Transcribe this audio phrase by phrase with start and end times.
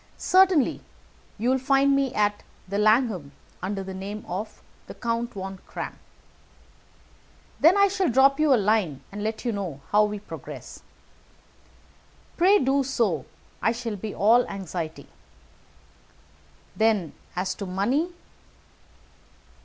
[0.17, 0.81] "Certainly.
[1.37, 5.99] You will find me at the Langham, under the name of the Count von Kramm."
[7.59, 10.81] "Then I shall drop you a line to let you know how we progress."
[12.35, 13.27] "Pray do so;
[13.61, 15.05] I shall be all anxiety."
[16.75, 18.09] "Then, as to money?"